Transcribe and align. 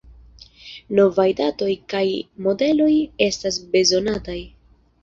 Novaj 0.99 1.27
datoj 1.41 1.69
kaj 1.95 2.03
modeloj 2.49 2.91
estas 3.31 3.63
bezonataj. 3.77 4.41